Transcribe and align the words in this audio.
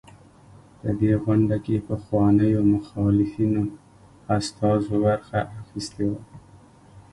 په 0.79 0.89
دې 0.99 1.11
غونډه 1.23 1.55
کې 1.65 1.85
پخوانيو 1.87 2.61
مخالفینو 2.73 3.63
استازو 4.37 4.95
برخه 5.05 5.37
اخیستې 5.61 6.05
وه. 6.11 6.21